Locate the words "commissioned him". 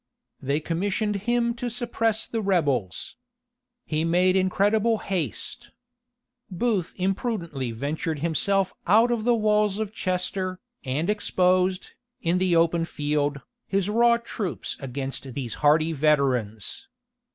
0.59-1.53